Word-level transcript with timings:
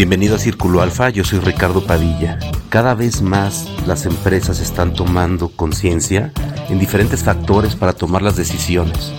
Bienvenido 0.00 0.36
a 0.36 0.38
Círculo 0.38 0.80
Alfa, 0.80 1.10
yo 1.10 1.24
soy 1.24 1.40
Ricardo 1.40 1.84
Padilla. 1.84 2.38
Cada 2.70 2.94
vez 2.94 3.20
más 3.20 3.68
las 3.86 4.06
empresas 4.06 4.58
están 4.58 4.94
tomando 4.94 5.50
conciencia 5.50 6.32
en 6.70 6.78
diferentes 6.78 7.22
factores 7.22 7.76
para 7.76 7.92
tomar 7.92 8.22
las 8.22 8.34
decisiones. 8.34 9.12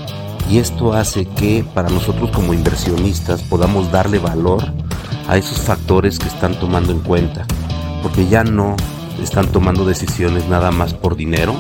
Y 0.50 0.58
esto 0.58 0.94
hace 0.94 1.28
que 1.28 1.64
para 1.76 1.90
nosotros 1.90 2.32
como 2.32 2.56
inversionistas 2.56 3.44
podamos 3.44 3.92
darle 3.92 4.18
valor 4.18 4.74
a 5.28 5.38
esos 5.38 5.60
factores 5.60 6.18
que 6.18 6.30
están 6.30 6.60
tomando 6.60 6.92
en 6.92 7.02
cuenta. 7.02 7.46
Porque 8.02 8.28
ya 8.28 8.44
no 8.44 8.76
están 9.22 9.52
tomando 9.52 9.86
decisiones 9.86 10.48
nada 10.48 10.72
más 10.72 10.96
por 10.96 11.16
dinero, 11.16 11.54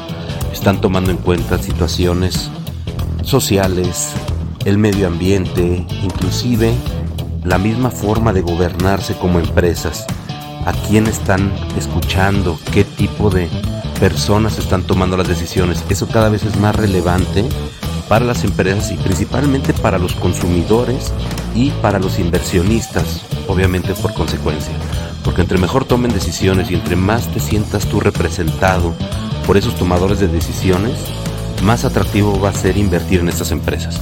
están 0.51 0.81
tomando 0.81 1.11
en 1.11 1.17
cuenta 1.17 1.59
situaciones 1.59 2.49
sociales, 3.21 4.13
el 4.65 4.79
medio 4.79 5.05
ambiente, 5.05 5.85
inclusive 6.01 6.73
la 7.43 7.57
misma 7.57 7.89
forma 7.89 8.33
de 8.33 8.41
gobernarse 8.41 9.15
como 9.15 9.39
empresas, 9.39 10.05
a 10.65 10.73
quién 10.87 11.07
están 11.07 11.51
escuchando, 11.77 12.59
qué 12.71 12.83
tipo 12.83 13.29
de 13.29 13.49
personas 13.99 14.59
están 14.59 14.83
tomando 14.83 15.17
las 15.17 15.27
decisiones. 15.27 15.83
Eso 15.89 16.07
cada 16.07 16.29
vez 16.29 16.43
es 16.43 16.57
más 16.57 16.75
relevante 16.75 17.45
para 18.07 18.25
las 18.25 18.43
empresas 18.43 18.91
y 18.91 18.97
principalmente 18.97 19.73
para 19.73 19.97
los 19.97 20.13
consumidores 20.15 21.11
y 21.55 21.71
para 21.81 21.99
los 21.99 22.19
inversionistas, 22.19 23.21
obviamente 23.47 23.93
por 23.95 24.13
consecuencia. 24.13 24.73
Porque 25.23 25.41
entre 25.41 25.57
mejor 25.57 25.85
tomen 25.85 26.13
decisiones 26.13 26.69
y 26.69 26.75
entre 26.75 26.95
más 26.95 27.27
te 27.27 27.39
sientas 27.39 27.85
tú 27.87 27.99
representado 27.99 28.93
por 29.47 29.57
esos 29.57 29.75
tomadores 29.75 30.19
de 30.19 30.27
decisiones, 30.27 30.97
más 31.63 31.85
atractivo 31.85 32.39
va 32.39 32.49
a 32.49 32.53
ser 32.53 32.77
invertir 32.77 33.19
en 33.19 33.29
estas 33.29 33.51
empresas. 33.51 34.01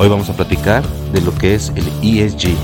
Hoy 0.00 0.08
vamos 0.08 0.30
a 0.30 0.34
platicar 0.34 0.86
de 1.10 1.20
lo 1.22 1.34
que 1.34 1.56
es 1.56 1.72
el 1.74 1.84
ESG. 2.04 2.56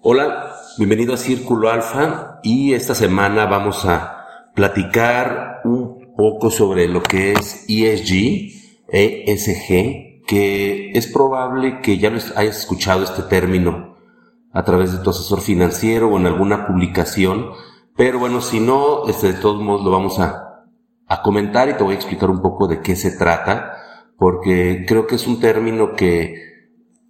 Hola, 0.00 0.56
bienvenido 0.78 1.14
a 1.14 1.18
Círculo 1.18 1.70
Alfa 1.70 2.40
y 2.42 2.72
esta 2.72 2.96
semana 2.96 3.46
vamos 3.46 3.84
a 3.84 4.26
platicar 4.56 5.60
un 5.62 6.16
poco 6.16 6.50
sobre 6.50 6.88
lo 6.88 7.00
que 7.00 7.34
es 7.34 7.64
ESG, 7.68 8.50
ESG, 8.88 10.26
que 10.26 10.90
es 10.94 11.06
probable 11.06 11.80
que 11.80 11.98
ya 11.98 12.08
hayas 12.08 12.58
escuchado 12.58 13.04
este 13.04 13.22
término 13.22 13.94
a 14.52 14.64
través 14.64 14.90
de 14.90 14.98
tu 14.98 15.10
asesor 15.10 15.42
financiero 15.42 16.08
o 16.08 16.18
en 16.18 16.26
alguna 16.26 16.66
publicación, 16.66 17.50
pero 17.96 18.18
bueno, 18.18 18.40
si 18.40 18.58
no, 18.58 19.06
este, 19.06 19.32
de 19.32 19.38
todos 19.38 19.62
modos 19.62 19.84
lo 19.84 19.92
vamos 19.92 20.18
a 20.18 20.51
a 21.06 21.22
comentar 21.22 21.68
y 21.68 21.74
te 21.74 21.82
voy 21.82 21.94
a 21.94 21.96
explicar 21.96 22.30
un 22.30 22.42
poco 22.42 22.68
de 22.68 22.80
qué 22.80 22.96
se 22.96 23.10
trata, 23.10 23.72
porque 24.18 24.84
creo 24.86 25.06
que 25.06 25.16
es 25.16 25.26
un 25.26 25.40
término 25.40 25.94
que 25.94 26.36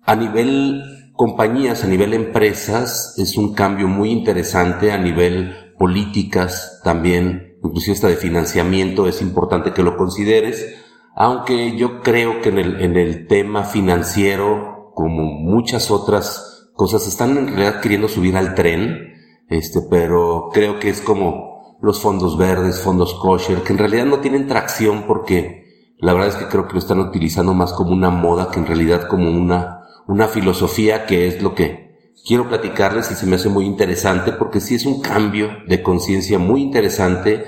a 0.03 0.17
nivel 0.17 1.12
compañías, 1.15 1.84
a 1.84 1.87
nivel 1.87 2.15
empresas, 2.15 3.15
es 3.19 3.37
un 3.37 3.55
cambio 3.55 3.87
muy 3.89 4.11
interesante, 4.11 4.93
a 4.93 4.99
nivel 4.99 5.75
políticas 5.79 6.81
también, 6.84 7.59
inclusive 7.62 7.95
hasta 7.95 8.09
de 8.09 8.17
financiamiento, 8.17 9.07
es 9.07 9.23
importante 9.23 9.73
que 9.73 9.83
lo 9.83 9.97
consideres, 9.97 10.75
aunque 11.15 11.77
yo 11.77 12.01
creo 12.01 12.41
que 12.41 12.49
en 12.49 12.59
el, 12.59 12.81
en 12.81 12.97
el 12.97 13.27
tema 13.27 13.65
financiero, 13.65 14.93
como 14.95 15.25
muchas 15.25 15.91
otras 15.91 16.71
cosas, 16.75 17.06
están 17.06 17.37
en 17.37 17.49
realidad 17.49 17.81
queriendo 17.81 18.09
subir 18.09 18.37
al 18.37 18.55
tren, 18.55 19.12
este, 19.49 19.81
pero 19.91 20.49
creo 20.53 20.79
que 20.79 20.89
es 20.89 21.01
como 21.01 21.52
los 21.83 22.00
fondos 22.00 22.38
verdes, 22.38 22.80
fondos 22.80 23.12
kosher, 23.14 23.62
que 23.62 23.72
en 23.72 23.78
realidad 23.78 24.06
no 24.06 24.20
tienen 24.20 24.47
tracción 24.47 25.05
porque 25.06 25.94
la 25.98 26.12
verdad 26.12 26.28
es 26.28 26.36
que 26.36 26.47
creo 26.47 26.69
que 26.69 26.75
lo 26.75 26.78
están 26.78 27.00
utilizando 27.00 27.55
más 27.55 27.72
como 27.72 27.91
una 27.91 28.10
moda 28.10 28.50
que 28.50 28.60
en 28.60 28.66
realidad 28.66 29.09
como 29.09 29.28
una, 29.28 29.82
una 30.06 30.28
filosofía 30.28 31.06
que 31.06 31.26
es 31.26 31.42
lo 31.42 31.56
que 31.56 32.12
quiero 32.25 32.48
platicarles 32.48 33.10
y 33.10 33.15
se 33.16 33.26
me 33.26 33.34
hace 33.34 33.48
muy 33.48 33.66
interesante 33.66 34.31
porque 34.31 34.60
sí 34.60 34.76
es 34.76 34.87
un 34.87 35.00
cambio 35.00 35.48
de 35.66 35.82
conciencia 35.82 36.38
muy 36.38 36.62
interesante 36.62 37.44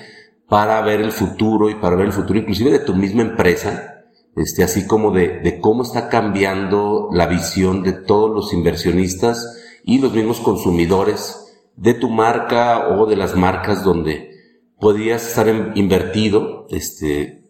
para 0.48 0.80
ver 0.82 1.00
el 1.00 1.12
futuro 1.12 1.70
y 1.70 1.76
para 1.76 1.94
ver 1.94 2.06
el 2.06 2.12
futuro 2.12 2.38
inclusive 2.38 2.72
de 2.72 2.80
tu 2.80 2.94
misma 2.94 3.22
empresa, 3.22 4.02
este, 4.34 4.64
así 4.64 4.84
como 4.84 5.12
de, 5.12 5.40
de 5.40 5.60
cómo 5.60 5.84
está 5.84 6.08
cambiando 6.08 7.08
la 7.12 7.26
visión 7.26 7.84
de 7.84 7.92
todos 7.92 8.32
los 8.32 8.52
inversionistas 8.52 9.60
y 9.84 10.00
los 10.00 10.12
mismos 10.12 10.40
consumidores 10.40 11.43
de 11.76 11.94
tu 11.94 12.08
marca 12.10 12.88
o 12.88 13.06
de 13.06 13.16
las 13.16 13.36
marcas 13.36 13.84
donde 13.84 14.30
podías 14.78 15.26
estar 15.26 15.48
invertido. 15.74 16.66
Este, 16.70 17.44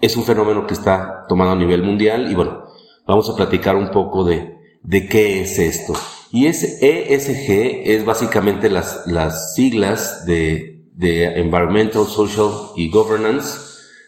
es 0.00 0.16
un 0.16 0.24
fenómeno 0.24 0.66
que 0.66 0.74
está 0.74 1.26
tomando 1.28 1.52
a 1.52 1.56
nivel 1.56 1.82
mundial 1.82 2.30
y 2.30 2.34
bueno, 2.34 2.64
vamos 3.06 3.28
a 3.28 3.36
platicar 3.36 3.76
un 3.76 3.90
poco 3.90 4.24
de, 4.24 4.56
de 4.82 5.08
qué 5.08 5.42
es 5.42 5.58
esto. 5.58 5.94
Y 6.30 6.46
es 6.46 6.82
ESG 6.82 7.88
es 7.90 8.04
básicamente 8.04 8.68
las, 8.68 9.06
las 9.06 9.54
siglas 9.54 10.26
de, 10.26 10.84
de 10.92 11.40
Environmental, 11.40 12.04
Social 12.06 12.50
y 12.76 12.90
Governance, 12.90 13.58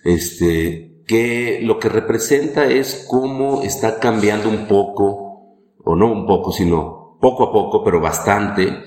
este, 0.05 1.03
que 1.07 1.61
lo 1.63 1.79
que 1.79 1.89
representa 1.89 2.67
es 2.67 3.07
cómo 3.09 3.63
está 3.63 3.99
cambiando 4.01 4.49
un 4.49 4.69
poco, 4.69 5.57
o 5.83 5.97
no 5.97 6.13
un 6.13 6.27
poco, 6.27 6.53
sino 6.53 7.00
poco 7.21 7.45
a 7.45 7.53
poco, 7.53 7.85
pero 7.85 8.01
bastante, 8.01 8.83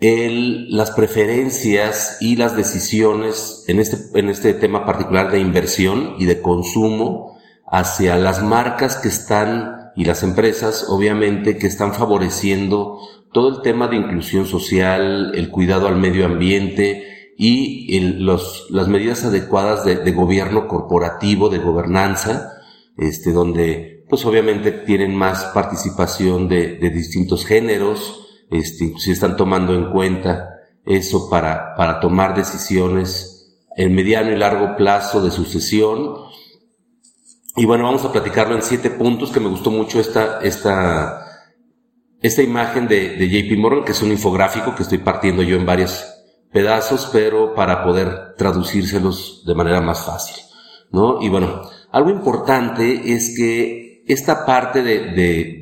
el, 0.00 0.76
las 0.76 0.90
preferencias 0.90 2.18
y 2.20 2.36
las 2.36 2.56
decisiones 2.56 3.64
en 3.66 3.80
este, 3.80 4.18
en 4.18 4.28
este 4.28 4.54
tema 4.54 4.84
particular 4.84 5.30
de 5.30 5.40
inversión 5.40 6.14
y 6.18 6.26
de 6.26 6.40
consumo 6.40 7.38
hacia 7.66 8.16
las 8.16 8.42
marcas 8.42 8.96
que 8.96 9.08
están 9.08 9.92
y 9.96 10.04
las 10.04 10.22
empresas, 10.22 10.86
obviamente, 10.88 11.58
que 11.58 11.66
están 11.66 11.92
favoreciendo 11.92 12.98
todo 13.32 13.48
el 13.48 13.62
tema 13.62 13.88
de 13.88 13.96
inclusión 13.96 14.46
social, 14.46 15.32
el 15.34 15.50
cuidado 15.50 15.88
al 15.88 15.96
medio 15.96 16.24
ambiente 16.24 17.34
y 17.36 17.98
los, 18.00 18.66
las 18.70 18.88
medidas 18.88 19.24
adecuadas 19.24 19.84
de, 19.84 19.96
de 19.96 20.12
gobierno 20.12 20.66
corporativo, 20.66 21.48
de 21.48 21.58
gobernanza, 21.58 22.52
este, 22.96 23.32
donde 23.32 23.97
pues 24.08 24.24
obviamente 24.24 24.72
tienen 24.72 25.14
más 25.14 25.44
participación 25.54 26.48
de, 26.48 26.76
de 26.76 26.90
distintos 26.90 27.44
géneros, 27.44 28.26
este, 28.50 28.94
si 28.98 29.12
están 29.12 29.36
tomando 29.36 29.74
en 29.74 29.90
cuenta 29.90 30.54
eso 30.84 31.28
para, 31.28 31.74
para 31.76 32.00
tomar 32.00 32.34
decisiones 32.34 33.60
en 33.76 33.94
mediano 33.94 34.32
y 34.32 34.36
largo 34.36 34.76
plazo 34.76 35.22
de 35.22 35.30
sucesión. 35.30 36.14
Y 37.56 37.66
bueno, 37.66 37.84
vamos 37.84 38.04
a 38.04 38.12
platicarlo 38.12 38.54
en 38.54 38.62
siete 38.62 38.90
puntos, 38.90 39.30
que 39.30 39.40
me 39.40 39.48
gustó 39.48 39.70
mucho 39.70 40.00
esta, 40.00 40.40
esta, 40.40 41.24
esta 42.22 42.42
imagen 42.42 42.88
de, 42.88 43.16
de 43.16 43.28
JP 43.28 43.58
Morgan, 43.58 43.84
que 43.84 43.92
es 43.92 44.02
un 44.02 44.10
infográfico 44.10 44.74
que 44.74 44.84
estoy 44.84 44.98
partiendo 44.98 45.42
yo 45.42 45.56
en 45.56 45.66
varios 45.66 46.04
pedazos, 46.50 47.10
pero 47.12 47.54
para 47.54 47.84
poder 47.84 48.34
traducírselos 48.36 49.44
de 49.46 49.54
manera 49.54 49.80
más 49.80 50.06
fácil, 50.06 50.36
¿no? 50.90 51.20
Y 51.20 51.28
bueno, 51.28 51.62
algo 51.92 52.10
importante 52.10 53.12
es 53.14 53.34
que 53.36 53.87
esta 54.08 54.46
parte 54.46 54.82
de, 54.82 54.98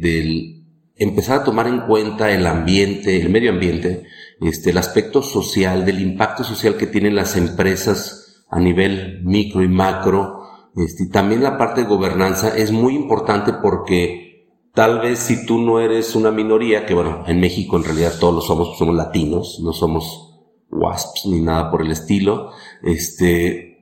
de, 0.01 0.63
empezar 0.97 1.41
a 1.41 1.45
tomar 1.45 1.67
en 1.67 1.81
cuenta 1.81 2.31
el 2.31 2.47
ambiente, 2.47 3.21
el 3.21 3.29
medio 3.29 3.51
ambiente, 3.51 4.05
este, 4.41 4.71
el 4.71 4.79
aspecto 4.79 5.23
social, 5.23 5.85
del 5.85 6.01
impacto 6.01 6.45
social 6.45 6.77
que 6.77 6.87
tienen 6.87 7.15
las 7.15 7.37
empresas 7.37 8.45
a 8.49 8.59
nivel 8.59 9.21
micro 9.25 9.63
y 9.63 9.69
macro, 9.69 10.43
este, 10.77 11.05
y 11.05 11.11
también 11.11 11.43
la 11.43 11.59
parte 11.59 11.83
de 11.83 11.89
gobernanza 11.89 12.57
es 12.57 12.71
muy 12.71 12.95
importante 12.95 13.53
porque 13.53 14.27
tal 14.73 15.01
vez 15.01 15.19
si 15.19 15.45
tú 15.45 15.59
no 15.59 15.81
eres 15.81 16.15
una 16.15 16.31
minoría, 16.31 16.87
que 16.87 16.95
bueno, 16.95 17.25
en 17.27 17.41
México 17.41 17.77
en 17.77 17.85
realidad 17.85 18.15
todos 18.21 18.35
lo 18.35 18.41
somos, 18.41 18.79
somos 18.79 18.95
latinos, 18.95 19.61
no 19.63 19.73
somos 19.73 20.35
WASPs 20.71 21.27
ni 21.27 21.41
nada 21.41 21.71
por 21.71 21.83
el 21.83 21.91
estilo, 21.91 22.53
este, 22.83 23.76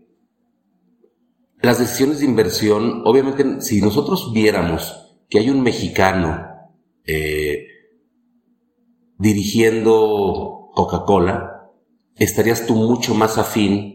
las 1.65 1.79
decisiones 1.79 2.21
de 2.21 2.27
inversión, 2.27 3.03
obviamente, 3.05 3.61
si 3.61 3.81
nosotros 3.81 4.33
viéramos 4.33 5.17
que 5.29 5.39
hay 5.39 5.51
un 5.51 5.63
mexicano 5.63 6.47
eh, 7.07 7.67
dirigiendo 9.19 10.71
Coca-Cola, 10.75 11.71
estarías 12.17 12.67
tú 12.67 12.75
mucho 12.75 13.15
más 13.15 13.39
afín 13.39 13.95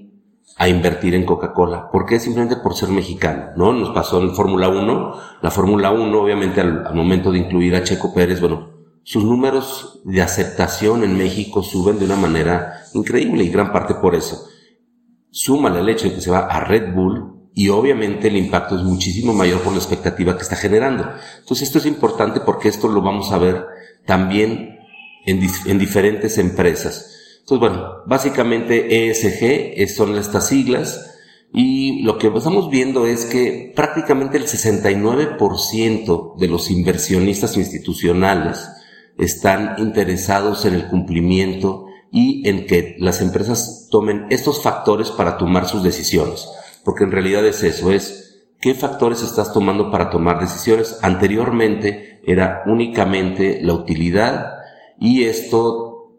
a 0.57 0.67
invertir 0.67 1.15
en 1.15 1.25
Coca-Cola. 1.25 1.89
¿Por 1.91 2.05
qué? 2.05 2.19
Simplemente 2.19 2.57
por 2.57 2.75
ser 2.75 2.89
mexicano, 2.89 3.51
¿no? 3.55 3.71
Nos 3.73 3.91
pasó 3.91 4.21
en 4.21 4.35
Fórmula 4.35 4.69
1. 4.69 5.13
La 5.41 5.51
Fórmula 5.51 5.91
1, 5.91 6.21
obviamente, 6.21 6.61
al, 6.61 6.93
momento 6.93 7.31
de 7.31 7.39
incluir 7.39 7.75
a 7.75 7.83
Checo 7.83 8.13
Pérez, 8.13 8.41
bueno, 8.41 8.69
sus 9.03 9.23
números 9.23 10.01
de 10.03 10.21
aceptación 10.21 11.03
en 11.03 11.17
México 11.17 11.63
suben 11.63 11.99
de 11.99 12.05
una 12.05 12.15
manera 12.15 12.81
increíble 12.93 13.43
y 13.43 13.49
gran 13.49 13.71
parte 13.71 13.95
por 13.95 14.15
eso. 14.15 14.47
Súmale 15.31 15.79
el 15.79 15.89
hecho 15.89 16.09
de 16.09 16.15
que 16.15 16.21
se 16.21 16.31
va 16.31 16.39
a 16.39 16.59
Red 16.59 16.93
Bull, 16.93 17.38
y 17.59 17.67
obviamente 17.67 18.29
el 18.29 18.37
impacto 18.37 18.77
es 18.77 18.83
muchísimo 18.83 19.33
mayor 19.33 19.59
por 19.59 19.73
la 19.73 19.79
expectativa 19.79 20.37
que 20.37 20.43
está 20.43 20.55
generando. 20.55 21.11
Entonces 21.39 21.67
esto 21.67 21.79
es 21.79 21.85
importante 21.85 22.39
porque 22.39 22.69
esto 22.69 22.87
lo 22.87 23.01
vamos 23.01 23.33
a 23.33 23.37
ver 23.37 23.65
también 24.05 24.79
en, 25.25 25.45
en 25.65 25.77
diferentes 25.77 26.37
empresas. 26.37 27.37
Entonces 27.41 27.59
bueno, 27.59 27.95
básicamente 28.05 29.09
ESG 29.09 29.93
son 29.93 30.15
estas 30.15 30.47
siglas 30.47 31.17
Y 31.51 32.01
lo 32.03 32.17
que 32.17 32.27
estamos 32.27 32.69
viendo 32.69 33.05
es 33.05 33.25
que 33.25 33.73
prácticamente 33.75 34.37
el 34.37 34.45
69% 34.45 36.37
de 36.37 36.47
los 36.47 36.71
inversionistas 36.71 37.57
institucionales 37.57 38.69
están 39.17 39.75
interesados 39.79 40.63
en 40.63 40.75
el 40.75 40.87
cumplimiento 40.87 41.87
y 42.09 42.47
en 42.47 42.67
que 42.67 42.95
las 42.99 43.19
empresas 43.19 43.89
tomen 43.91 44.27
estos 44.29 44.63
factores 44.63 45.09
para 45.09 45.37
tomar 45.37 45.67
sus 45.67 45.83
decisiones. 45.83 46.47
Porque 46.83 47.03
en 47.03 47.11
realidad 47.11 47.45
es 47.45 47.63
eso, 47.63 47.91
es 47.91 48.47
qué 48.61 48.73
factores 48.73 49.21
estás 49.21 49.53
tomando 49.53 49.91
para 49.91 50.09
tomar 50.09 50.39
decisiones. 50.39 50.99
Anteriormente 51.01 52.21
era 52.25 52.63
únicamente 52.65 53.59
la 53.61 53.73
utilidad 53.73 54.53
y 54.99 55.23
esto 55.23 56.15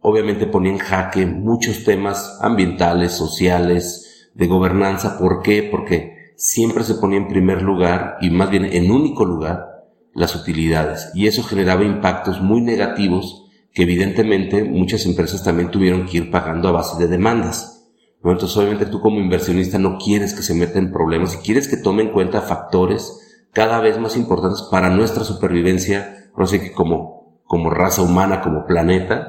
obviamente 0.00 0.46
ponía 0.46 0.72
en 0.72 0.78
jaque 0.78 1.26
muchos 1.26 1.84
temas 1.84 2.38
ambientales, 2.40 3.12
sociales, 3.12 4.30
de 4.34 4.46
gobernanza. 4.46 5.18
¿Por 5.18 5.42
qué? 5.42 5.62
Porque 5.62 6.32
siempre 6.36 6.84
se 6.84 6.94
ponía 6.94 7.18
en 7.18 7.28
primer 7.28 7.62
lugar 7.62 8.16
y 8.20 8.30
más 8.30 8.50
bien 8.50 8.64
en 8.64 8.90
único 8.90 9.24
lugar 9.24 9.74
las 10.14 10.36
utilidades 10.36 11.10
y 11.14 11.26
eso 11.26 11.42
generaba 11.42 11.84
impactos 11.84 12.40
muy 12.40 12.60
negativos 12.60 13.44
que 13.72 13.82
evidentemente 13.82 14.62
muchas 14.62 15.04
empresas 15.06 15.42
también 15.42 15.70
tuvieron 15.70 16.06
que 16.06 16.18
ir 16.18 16.30
pagando 16.30 16.68
a 16.68 16.72
base 16.72 16.96
de 17.02 17.08
demandas. 17.08 17.83
Entonces 18.32 18.56
obviamente 18.56 18.86
tú 18.86 19.00
como 19.00 19.20
inversionista 19.20 19.78
no 19.78 19.98
quieres 19.98 20.32
que 20.34 20.42
se 20.42 20.54
meta 20.54 20.78
en 20.78 20.92
problemas 20.92 21.34
y 21.34 21.38
quieres 21.38 21.68
que 21.68 21.76
tome 21.76 22.02
en 22.02 22.12
cuenta 22.12 22.40
factores 22.40 23.46
cada 23.52 23.80
vez 23.80 23.98
más 23.98 24.16
importantes 24.16 24.62
para 24.62 24.90
nuestra 24.90 25.24
supervivencia, 25.24 26.30
no 26.36 26.46
sé 26.46 26.60
que 26.60 26.72
como, 26.72 27.40
como 27.44 27.70
raza 27.70 28.02
humana, 28.02 28.40
como 28.40 28.66
planeta, 28.66 29.28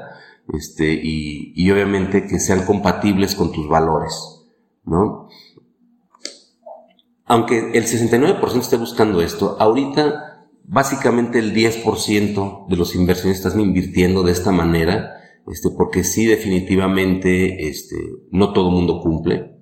este, 0.52 0.92
y, 0.92 1.52
y 1.54 1.70
obviamente 1.70 2.26
que 2.26 2.40
sean 2.40 2.64
compatibles 2.64 3.34
con 3.34 3.52
tus 3.52 3.68
valores, 3.68 4.46
¿no? 4.84 5.28
Aunque 7.26 7.72
el 7.72 7.84
69% 7.84 8.60
esté 8.60 8.76
buscando 8.76 9.20
esto, 9.20 9.56
ahorita 9.58 10.46
básicamente 10.64 11.38
el 11.38 11.54
10% 11.54 12.66
de 12.68 12.76
los 12.76 12.94
inversionistas 12.94 13.52
están 13.52 13.62
invirtiendo 13.62 14.22
de 14.22 14.32
esta 14.32 14.52
manera, 14.52 15.16
este, 15.46 15.70
porque 15.76 16.04
sí 16.04 16.26
definitivamente, 16.26 17.68
este, 17.68 17.96
no 18.30 18.52
todo 18.52 18.70
mundo 18.70 19.00
cumple, 19.00 19.56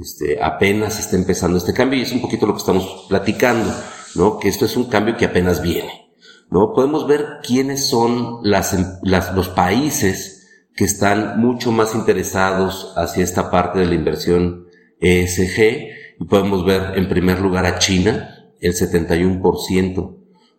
este, 0.00 0.42
apenas 0.42 0.98
está 0.98 1.16
empezando 1.16 1.58
este 1.58 1.72
cambio 1.72 1.98
y 1.98 2.02
es 2.02 2.12
un 2.12 2.20
poquito 2.20 2.46
lo 2.46 2.54
que 2.54 2.60
estamos 2.60 3.06
platicando, 3.08 3.70
¿no? 4.14 4.38
Que 4.38 4.48
esto 4.48 4.64
es 4.64 4.76
un 4.76 4.84
cambio 4.84 5.16
que 5.16 5.24
apenas 5.24 5.62
viene, 5.62 6.10
¿no? 6.50 6.72
Podemos 6.72 7.06
ver 7.06 7.26
quiénes 7.46 7.86
son 7.86 8.40
las, 8.42 8.76
las, 9.02 9.34
los 9.34 9.48
países 9.48 10.48
que 10.76 10.84
están 10.84 11.40
mucho 11.40 11.70
más 11.70 11.94
interesados 11.94 12.92
hacia 12.96 13.22
esta 13.22 13.50
parte 13.50 13.78
de 13.78 13.86
la 13.86 13.94
inversión 13.94 14.66
ESG 15.00 16.18
y 16.20 16.24
podemos 16.28 16.64
ver 16.64 16.96
en 16.96 17.08
primer 17.08 17.40
lugar 17.40 17.66
a 17.66 17.78
China, 17.78 18.50
el 18.60 18.72
71%, 18.72 20.16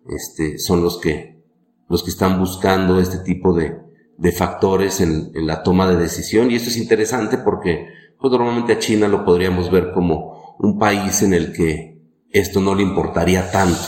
este, 0.10 0.60
son 0.60 0.84
los 0.84 1.00
que, 1.00 1.44
los 1.90 2.04
que 2.04 2.12
están 2.12 2.40
buscando 2.40 3.00
este 3.00 3.18
tipo 3.20 3.54
de, 3.54 3.85
de 4.18 4.32
factores 4.32 5.02
en, 5.02 5.32
en, 5.34 5.48
la 5.48 5.64
toma 5.64 5.88
de 5.88 5.98
decisión. 5.98 6.52
Y 6.52 6.56
esto 6.56 6.70
es 6.70 6.78
interesante 6.78 7.38
porque, 7.38 7.88
pues 8.20 8.32
normalmente 8.32 8.74
a 8.74 8.80
China 8.80 9.08
lo 9.08 9.26
podríamos 9.26 9.72
ver 9.72 9.92
como 9.94 10.56
un 10.60 10.80
país 10.80 11.22
en 11.22 11.34
el 11.34 11.52
que 11.52 12.02
esto 12.32 12.60
no 12.60 12.76
le 12.76 12.84
importaría 12.84 13.52
tanto, 13.52 13.80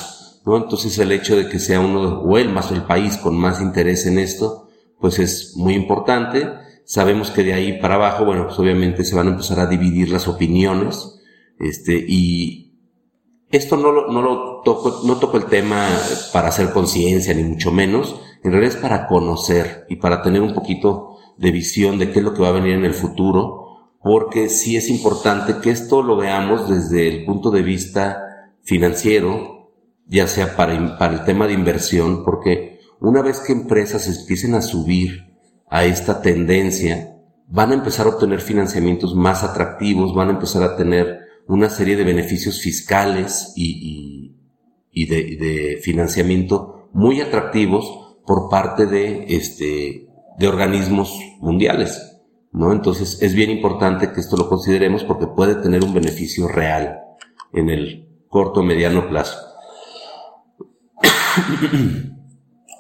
¿no? 0.46 0.58
Entonces 0.58 0.98
el 1.00 1.12
hecho 1.12 1.36
de 1.36 1.50
que 1.50 1.60
sea 1.60 1.80
uno, 1.80 2.22
o 2.22 2.38
el 2.38 2.50
más 2.50 2.72
el 2.72 2.84
país 2.84 3.18
con 3.18 3.38
más 3.38 3.62
interés 3.62 4.06
en 4.06 4.20
esto, 4.20 4.70
pues 5.00 5.20
es 5.20 5.54
muy 5.56 5.74
importante. 5.74 6.48
Sabemos 6.86 7.32
que 7.32 7.44
de 7.44 7.54
ahí 7.54 7.80
para 7.82 7.96
abajo, 7.96 8.26
bueno, 8.26 8.46
pues 8.46 8.58
obviamente 8.60 9.04
se 9.04 9.16
van 9.16 9.28
a 9.28 9.32
empezar 9.32 9.60
a 9.60 9.68
dividir 9.68 10.10
las 10.10 10.28
opiniones, 10.28 11.20
este, 11.60 12.06
y, 12.08 12.68
esto 13.50 13.78
no 13.78 13.92
lo, 13.92 14.12
no 14.12 14.22
lo 14.22 14.62
toco, 14.64 15.02
no 15.06 15.18
toco 15.18 15.38
el 15.38 15.46
tema 15.46 15.88
para 16.34 16.50
hacer 16.50 16.72
conciencia, 16.72 17.34
ni 17.34 17.44
mucho 17.44 17.72
menos. 17.72 18.20
En 18.44 18.52
realidad 18.52 18.76
es 18.76 18.82
para 18.82 19.08
conocer 19.08 19.86
y 19.90 19.98
para 19.98 20.22
tener 20.22 20.42
un 20.42 20.54
poquito 20.54 21.18
de 21.38 21.52
visión 21.52 22.00
de 22.00 22.12
qué 22.12 22.20
es 22.20 22.26
lo 22.26 22.34
que 22.34 22.42
va 22.42 22.50
a 22.50 22.54
venir 22.54 22.74
en 22.74 22.86
el 22.86 22.94
futuro, 22.94 23.68
porque 24.02 24.50
sí 24.50 24.76
es 24.78 24.90
importante 24.90 25.58
que 25.62 25.72
esto 25.72 26.02
lo 26.02 26.18
veamos 26.18 26.70
desde 26.70 27.08
el 27.08 27.26
punto 27.26 27.52
de 27.52 27.62
vista 27.62 28.24
financiero, 28.64 29.72
ya 30.08 30.28
sea 30.28 30.56
para, 30.56 30.74
el 30.74 31.24
tema 31.26 31.48
de 31.48 31.54
inversión, 31.54 32.24
porque 32.24 32.80
una 33.00 33.22
vez 33.22 33.40
que 33.40 33.54
empresas 33.54 34.08
empiecen 34.08 34.56
a 34.56 34.62
subir 34.62 35.28
a 35.70 35.86
esta 35.86 36.22
tendencia, 36.22 37.16
van 37.48 37.72
a 37.72 37.76
empezar 37.76 38.06
a 38.06 38.10
obtener 38.10 38.42
financiamientos 38.42 39.16
más 39.16 39.44
atractivos, 39.44 40.14
van 40.16 40.30
a 40.30 40.34
empezar 40.34 40.64
a 40.64 40.76
tener 40.76 41.20
una 41.48 41.70
serie 41.70 41.96
de 41.96 42.04
beneficios 42.04 42.62
fiscales 42.62 43.54
y, 43.56 44.36
de, 44.94 45.80
financiamiento 45.84 46.90
muy 46.94 47.22
atractivos 47.22 48.07
por 48.28 48.50
parte 48.50 48.86
de, 48.86 49.26
este, 49.30 50.08
de 50.38 50.48
organismos 50.48 51.18
mundiales. 51.40 52.20
¿no? 52.52 52.74
Entonces 52.74 53.20
es 53.22 53.34
bien 53.34 53.50
importante 53.50 54.12
que 54.12 54.20
esto 54.20 54.36
lo 54.36 54.50
consideremos 54.50 55.06
porque 55.06 55.28
puede 55.28 55.56
tener 55.56 55.84
un 55.84 55.94
beneficio 55.94 56.48
real 56.48 57.00
en 57.54 57.70
el 57.70 58.10
corto 58.28 58.62
mediano 58.62 59.08
plazo. 59.08 59.40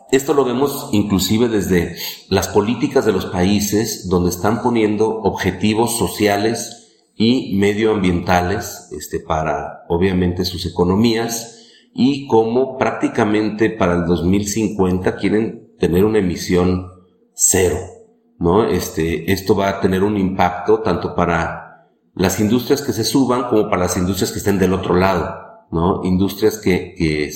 Esto 0.09 0.33
lo 0.33 0.45
vemos 0.45 0.89
inclusive 0.93 1.49
desde 1.49 1.97
las 2.29 2.47
políticas 2.47 3.05
de 3.05 3.11
los 3.11 3.25
países 3.25 4.07
donde 4.07 4.29
están 4.29 4.63
poniendo 4.63 5.19
objetivos 5.19 5.97
sociales 5.97 6.95
y 7.13 7.57
medioambientales 7.57 8.87
este, 8.91 9.19
para 9.19 9.83
obviamente 9.89 10.45
sus 10.45 10.65
economías 10.65 11.56
y 11.99 12.27
como 12.27 12.77
prácticamente 12.77 13.71
para 13.71 13.95
el 13.95 14.05
2050 14.05 15.15
quieren 15.15 15.73
tener 15.79 16.05
una 16.05 16.19
emisión 16.19 16.91
cero, 17.33 17.77
¿no? 18.37 18.65
Este, 18.65 19.31
esto 19.31 19.55
va 19.55 19.69
a 19.69 19.81
tener 19.81 20.03
un 20.03 20.15
impacto 20.15 20.81
tanto 20.81 21.15
para 21.15 21.87
las 22.13 22.39
industrias 22.39 22.83
que 22.83 22.93
se 22.93 23.03
suban 23.03 23.49
como 23.49 23.67
para 23.67 23.81
las 23.83 23.97
industrias 23.97 24.31
que 24.31 24.37
estén 24.37 24.59
del 24.59 24.73
otro 24.73 24.93
lado, 24.93 25.65
¿no? 25.71 26.01
Industrias 26.03 26.59
que, 26.59 26.93
que, 26.95 27.31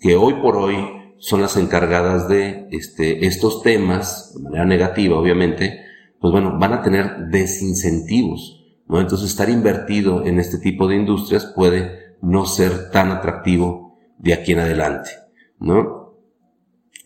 que 0.00 0.14
hoy 0.14 0.34
por 0.34 0.56
hoy 0.58 0.76
son 1.18 1.42
las 1.42 1.56
encargadas 1.56 2.28
de 2.28 2.68
este, 2.70 3.26
estos 3.26 3.62
temas, 3.62 4.32
de 4.36 4.42
manera 4.44 4.64
negativa 4.64 5.18
obviamente, 5.18 5.80
pues 6.20 6.30
bueno, 6.30 6.56
van 6.56 6.72
a 6.72 6.82
tener 6.82 7.26
desincentivos 7.30 8.60
¿no? 8.86 9.00
Entonces 9.00 9.30
estar 9.30 9.48
invertido 9.48 10.24
en 10.24 10.38
este 10.38 10.58
tipo 10.58 10.86
de 10.86 10.96
industrias 10.96 11.46
puede 11.46 12.16
no 12.22 12.46
ser 12.46 12.90
tan 12.90 13.10
atractivo 13.10 13.83
de 14.18 14.34
aquí 14.34 14.52
en 14.52 14.60
adelante, 14.60 15.10
¿no? 15.58 16.14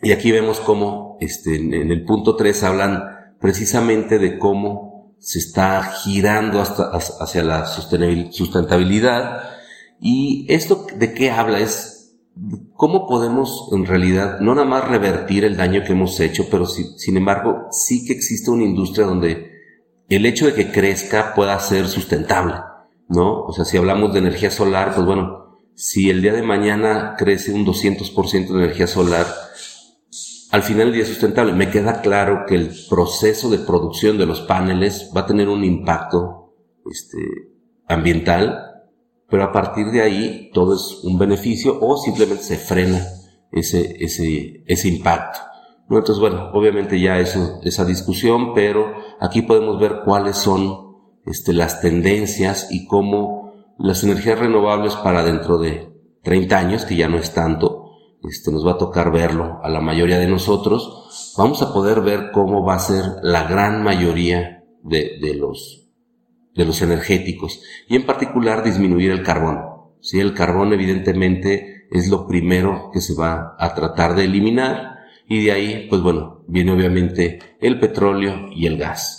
Y 0.02 0.12
aquí 0.12 0.30
vemos 0.30 0.60
cómo, 0.60 1.16
este, 1.20 1.56
en 1.56 1.90
el 1.90 2.04
punto 2.04 2.36
3 2.36 2.62
hablan 2.62 3.34
precisamente 3.40 4.18
de 4.18 4.38
cómo 4.38 5.14
se 5.18 5.38
está 5.38 5.82
girando 5.82 6.60
hasta, 6.60 6.90
hacia 6.92 7.42
la 7.42 7.66
sustentabilidad. 7.66 9.42
Y 10.00 10.46
esto 10.48 10.86
de 10.96 11.12
qué 11.12 11.30
habla 11.30 11.58
es 11.58 12.16
cómo 12.74 13.08
podemos 13.08 13.68
en 13.72 13.84
realidad 13.84 14.38
no 14.38 14.54
nada 14.54 14.66
más 14.66 14.88
revertir 14.88 15.44
el 15.44 15.56
daño 15.56 15.82
que 15.84 15.92
hemos 15.92 16.20
hecho, 16.20 16.46
pero 16.48 16.66
sin 16.66 17.16
embargo 17.16 17.66
sí 17.72 18.06
que 18.06 18.12
existe 18.12 18.52
una 18.52 18.62
industria 18.62 19.06
donde 19.06 19.50
el 20.08 20.24
hecho 20.24 20.46
de 20.46 20.54
que 20.54 20.70
crezca 20.70 21.34
pueda 21.34 21.58
ser 21.58 21.88
sustentable, 21.88 22.54
¿no? 23.08 23.42
O 23.42 23.52
sea, 23.52 23.64
si 23.64 23.76
hablamos 23.76 24.12
de 24.12 24.20
energía 24.20 24.50
solar, 24.50 24.94
pues 24.94 25.04
bueno, 25.06 25.37
si 25.78 26.10
el 26.10 26.22
día 26.22 26.32
de 26.32 26.42
mañana 26.42 27.14
crece 27.16 27.52
un 27.52 27.64
200% 27.64 28.48
de 28.48 28.64
energía 28.64 28.88
solar, 28.88 29.28
al 30.50 30.64
final 30.64 30.86
del 30.86 30.94
día 30.94 31.02
es 31.04 31.08
sustentable. 31.08 31.52
Me 31.52 31.70
queda 31.70 32.00
claro 32.00 32.46
que 32.48 32.56
el 32.56 32.70
proceso 32.88 33.48
de 33.48 33.58
producción 33.58 34.18
de 34.18 34.26
los 34.26 34.40
paneles 34.40 35.12
va 35.16 35.20
a 35.20 35.26
tener 35.26 35.48
un 35.48 35.62
impacto 35.62 36.52
este, 36.90 37.18
ambiental, 37.86 38.58
pero 39.28 39.44
a 39.44 39.52
partir 39.52 39.92
de 39.92 40.02
ahí 40.02 40.50
todo 40.52 40.74
es 40.74 41.04
un 41.04 41.16
beneficio 41.16 41.78
o 41.80 41.96
simplemente 41.96 42.42
se 42.42 42.56
frena 42.56 43.00
ese, 43.52 44.04
ese, 44.04 44.64
ese 44.66 44.88
impacto. 44.88 45.38
Entonces, 45.88 46.18
bueno, 46.18 46.50
obviamente 46.54 47.00
ya 47.00 47.20
eso, 47.20 47.60
esa 47.62 47.84
discusión, 47.84 48.52
pero 48.52 48.94
aquí 49.20 49.42
podemos 49.42 49.78
ver 49.78 50.00
cuáles 50.04 50.38
son 50.38 50.96
este, 51.24 51.52
las 51.52 51.80
tendencias 51.80 52.66
y 52.72 52.84
cómo 52.88 53.37
las 53.78 54.02
energías 54.04 54.38
renovables 54.38 54.94
para 54.96 55.22
dentro 55.22 55.58
de 55.58 55.92
30 56.22 56.58
años, 56.58 56.84
que 56.84 56.96
ya 56.96 57.08
no 57.08 57.16
es 57.16 57.32
tanto, 57.32 57.92
este, 58.28 58.50
nos 58.50 58.66
va 58.66 58.72
a 58.72 58.78
tocar 58.78 59.12
verlo 59.12 59.60
a 59.62 59.68
la 59.68 59.80
mayoría 59.80 60.18
de 60.18 60.26
nosotros, 60.26 61.34
vamos 61.36 61.62
a 61.62 61.72
poder 61.72 62.00
ver 62.00 62.30
cómo 62.32 62.64
va 62.64 62.74
a 62.74 62.80
ser 62.80 63.04
la 63.22 63.44
gran 63.44 63.82
mayoría 63.82 64.64
de, 64.82 65.18
de 65.20 65.34
los, 65.34 65.88
de 66.54 66.64
los 66.64 66.82
energéticos 66.82 67.62
y 67.88 67.96
en 67.96 68.06
particular 68.06 68.64
disminuir 68.64 69.12
el 69.12 69.22
carbón. 69.22 69.60
Si 70.00 70.20
el 70.20 70.34
carbón 70.34 70.72
evidentemente 70.72 71.86
es 71.90 72.08
lo 72.08 72.26
primero 72.26 72.90
que 72.92 73.00
se 73.00 73.14
va 73.14 73.56
a 73.58 73.74
tratar 73.74 74.14
de 74.14 74.24
eliminar, 74.24 74.98
y 75.28 75.44
de 75.44 75.52
ahí, 75.52 75.86
pues 75.90 76.00
bueno, 76.00 76.42
viene 76.48 76.72
obviamente 76.72 77.38
el 77.60 77.78
petróleo 77.78 78.48
y 78.50 78.66
el 78.66 78.78
gas. 78.78 79.17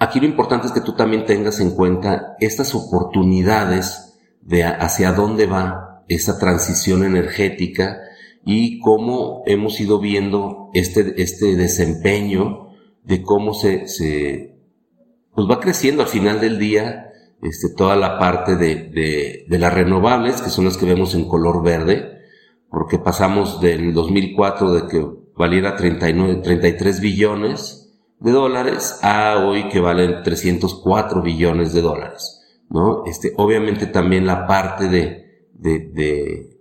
Aquí 0.00 0.18
lo 0.18 0.26
importante 0.26 0.66
es 0.66 0.72
que 0.72 0.80
tú 0.80 0.94
también 0.94 1.26
tengas 1.26 1.60
en 1.60 1.70
cuenta 1.72 2.34
estas 2.40 2.74
oportunidades 2.74 4.18
de 4.40 4.64
hacia 4.64 5.12
dónde 5.12 5.46
va 5.46 6.02
esa 6.08 6.38
transición 6.38 7.04
energética 7.04 8.00
y 8.44 8.80
cómo 8.80 9.42
hemos 9.46 9.78
ido 9.80 10.00
viendo 10.00 10.70
este, 10.72 11.22
este 11.22 11.54
desempeño 11.54 12.70
de 13.04 13.22
cómo 13.22 13.54
se, 13.54 13.86
se 13.86 14.56
pues 15.34 15.46
va 15.48 15.60
creciendo 15.60 16.02
al 16.02 16.08
final 16.08 16.40
del 16.40 16.58
día 16.58 17.12
este, 17.42 17.68
toda 17.76 17.94
la 17.94 18.18
parte 18.18 18.56
de, 18.56 18.74
de, 18.74 19.44
de 19.48 19.58
las 19.58 19.72
renovables, 19.72 20.40
que 20.40 20.50
son 20.50 20.64
las 20.64 20.78
que 20.78 20.86
vemos 20.86 21.14
en 21.14 21.28
color 21.28 21.62
verde, 21.62 22.22
porque 22.70 22.98
pasamos 22.98 23.60
del 23.60 23.92
2004 23.92 24.72
de 24.72 24.88
que 24.88 25.06
valiera 25.36 25.76
39, 25.76 26.40
33 26.42 27.00
billones 27.00 27.79
de 28.20 28.32
dólares 28.32 28.98
a 29.02 29.44
hoy 29.46 29.68
que 29.68 29.80
valen 29.80 30.22
304 30.22 31.22
billones 31.22 31.72
de 31.72 31.82
dólares, 31.82 32.42
¿no? 32.68 33.04
Este, 33.06 33.32
obviamente 33.36 33.86
también 33.86 34.26
la 34.26 34.46
parte 34.46 34.88
de, 34.88 35.48
de, 35.54 35.78
de, 35.92 36.60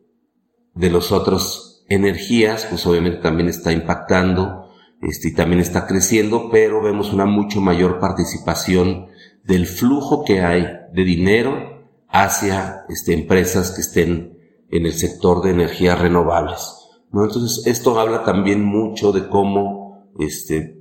de 0.74 0.90
los 0.90 1.12
otros 1.12 1.84
energías, 1.90 2.66
pues 2.70 2.86
obviamente 2.86 3.20
también 3.20 3.50
está 3.50 3.72
impactando, 3.72 4.70
este, 5.02 5.30
y 5.30 5.34
también 5.34 5.62
está 5.62 5.86
creciendo, 5.86 6.50
pero 6.50 6.82
vemos 6.82 7.14
una 7.14 7.26
mucho 7.26 7.62
mayor 7.62 8.00
participación 8.00 9.08
del 9.44 9.66
flujo 9.66 10.24
que 10.24 10.42
hay 10.42 10.66
de 10.94 11.04
dinero 11.04 11.88
hacia 12.08 12.86
este, 12.90 13.14
empresas 13.14 13.72
que 13.72 13.82
estén 13.82 14.38
en 14.70 14.86
el 14.86 14.94
sector 14.94 15.42
de 15.42 15.52
energías 15.52 16.00
renovables. 16.00 16.76
¿no? 17.12 17.24
Entonces, 17.24 17.66
esto 17.66 18.00
habla 18.00 18.24
también 18.24 18.64
mucho 18.64 19.12
de 19.12 19.28
cómo 19.28 20.12
este, 20.20 20.79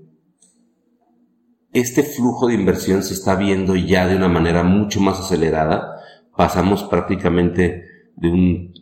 este 1.73 2.03
flujo 2.03 2.49
de 2.49 2.55
inversión 2.55 3.03
se 3.03 3.15
está 3.15 3.35
viendo 3.35 3.77
ya 3.77 4.07
de 4.07 4.17
una 4.17 4.29
manera 4.29 4.63
mucho 4.63 5.01
más 5.01 5.19
acelerada. 5.21 5.97
Pasamos 6.37 6.85
prácticamente 6.85 7.85
de 8.17 8.29
un, 8.29 8.75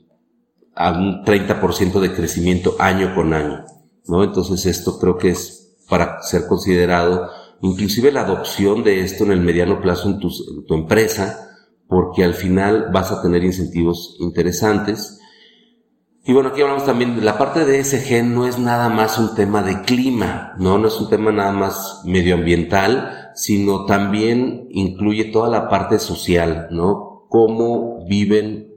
a 0.74 0.92
un 0.92 1.24
30% 1.24 2.00
de 2.00 2.12
crecimiento 2.12 2.76
año 2.78 3.14
con 3.14 3.34
año. 3.34 3.64
¿no? 4.06 4.22
Entonces, 4.22 4.66
esto 4.66 4.98
creo 4.98 5.18
que 5.18 5.30
es 5.30 5.76
para 5.88 6.22
ser 6.22 6.46
considerado, 6.46 7.28
inclusive 7.60 8.12
la 8.12 8.22
adopción 8.22 8.84
de 8.84 9.00
esto 9.00 9.24
en 9.24 9.32
el 9.32 9.40
mediano 9.40 9.80
plazo 9.80 10.08
en 10.08 10.18
tu 10.20 10.74
empresa, 10.74 11.46
porque 11.88 12.24
al 12.24 12.34
final 12.34 12.90
vas 12.92 13.12
a 13.12 13.22
tener 13.22 13.44
incentivos 13.44 14.16
interesantes 14.20 15.20
y 16.26 16.32
bueno, 16.32 16.48
aquí 16.48 16.60
hablamos 16.60 16.84
también 16.84 17.14
de 17.14 17.22
la 17.22 17.38
parte 17.38 17.64
de 17.64 17.78
ESG 17.78 18.24
no 18.24 18.48
es 18.48 18.58
nada 18.58 18.88
más 18.88 19.16
un 19.16 19.36
tema 19.36 19.62
de 19.62 19.82
clima, 19.82 20.54
¿no? 20.58 20.76
No 20.76 20.88
es 20.88 21.00
un 21.00 21.08
tema 21.08 21.30
nada 21.30 21.52
más 21.52 22.02
medioambiental, 22.04 23.30
sino 23.36 23.86
también 23.86 24.66
incluye 24.70 25.26
toda 25.26 25.48
la 25.48 25.68
parte 25.68 26.00
social, 26.00 26.66
¿no? 26.72 27.26
Cómo 27.28 28.04
viven, 28.08 28.74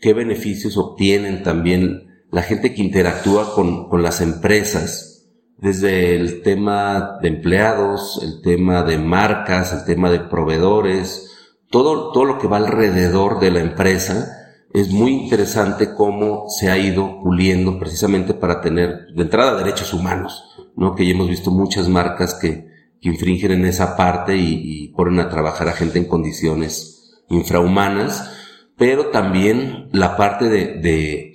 qué 0.00 0.14
beneficios 0.14 0.76
obtienen 0.76 1.42
también 1.42 2.24
la 2.30 2.42
gente 2.42 2.72
que 2.72 2.82
interactúa 2.82 3.52
con, 3.52 3.88
con 3.88 4.04
las 4.04 4.20
empresas, 4.20 5.26
desde 5.58 6.14
el 6.14 6.42
tema 6.42 7.18
de 7.20 7.28
empleados, 7.28 8.20
el 8.22 8.42
tema 8.42 8.84
de 8.84 8.98
marcas, 8.98 9.72
el 9.72 9.84
tema 9.84 10.08
de 10.08 10.20
proveedores, 10.20 11.56
todo, 11.68 12.12
todo 12.12 12.26
lo 12.26 12.38
que 12.38 12.46
va 12.46 12.58
alrededor 12.58 13.40
de 13.40 13.50
la 13.50 13.60
empresa, 13.60 14.41
es 14.74 14.90
muy 14.90 15.12
interesante 15.12 15.94
cómo 15.94 16.48
se 16.48 16.70
ha 16.70 16.78
ido 16.78 17.20
puliendo 17.22 17.78
precisamente 17.78 18.32
para 18.32 18.60
tener 18.60 19.06
de 19.14 19.22
entrada 19.22 19.56
derechos 19.56 19.92
humanos, 19.92 20.44
¿no? 20.76 20.94
Que 20.94 21.04
ya 21.04 21.12
hemos 21.12 21.28
visto 21.28 21.50
muchas 21.50 21.88
marcas 21.88 22.34
que, 22.34 22.68
que 23.00 23.08
infringen 23.08 23.52
en 23.52 23.66
esa 23.66 23.96
parte 23.96 24.36
y, 24.36 24.88
ponen 24.96 25.20
a 25.20 25.28
trabajar 25.30 25.68
a 25.68 25.72
gente 25.72 25.98
en 25.98 26.04
condiciones 26.06 27.22
infrahumanas, 27.28 28.30
pero 28.76 29.06
también 29.06 29.88
la 29.92 30.16
parte 30.16 30.48
de, 30.48 30.78
de 30.78 31.34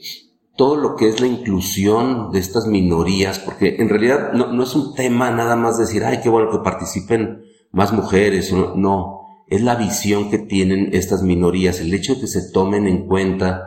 todo 0.56 0.75
lo 0.75 0.96
que 0.96 1.08
es 1.08 1.20
la 1.20 1.27
inclusión 1.27 2.32
de 2.32 2.39
estas 2.39 2.67
minorías, 2.67 3.39
porque 3.39 3.77
en 3.79 3.89
realidad 3.89 4.34
no, 4.34 4.51
no 4.51 4.63
es 4.63 4.75
un 4.75 4.94
tema 4.94 5.32
nada 5.32 5.56
más 5.56 5.77
decir, 5.77 6.03
ay, 6.03 6.20
qué 6.22 6.29
bueno 6.29 6.51
que 6.51 6.60
participen 6.60 7.41
más 7.72 7.94
mujeres, 7.94 8.51
no, 8.51 8.75
no 8.75 9.26
es 9.48 9.62
la 9.62 9.75
visión 9.75 10.30
que 10.30 10.39
tienen 10.39 10.89
estas 10.94 11.24
minorías, 11.24 11.80
el 11.80 11.94
hecho 11.94 12.16
de 12.16 12.22
que 12.22 12.27
se 12.27 12.51
tomen 12.51 12.88
en 12.88 13.08
cuenta 13.08 13.63